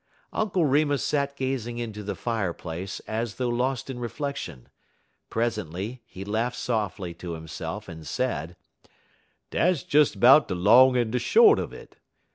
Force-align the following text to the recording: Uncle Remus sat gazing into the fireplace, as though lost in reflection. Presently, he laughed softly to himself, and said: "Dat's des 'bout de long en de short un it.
Uncle 0.33 0.65
Remus 0.65 1.03
sat 1.05 1.35
gazing 1.37 1.77
into 1.77 2.01
the 2.01 2.15
fireplace, 2.15 3.01
as 3.01 3.35
though 3.35 3.47
lost 3.49 3.87
in 3.87 3.99
reflection. 3.99 4.67
Presently, 5.29 6.01
he 6.07 6.25
laughed 6.25 6.57
softly 6.57 7.13
to 7.13 7.33
himself, 7.33 7.87
and 7.87 8.07
said: 8.07 8.55
"Dat's 9.51 9.83
des 9.83 10.17
'bout 10.17 10.47
de 10.47 10.55
long 10.55 10.97
en 10.97 11.11
de 11.11 11.19
short 11.19 11.59
un 11.59 11.71
it. 11.73 11.97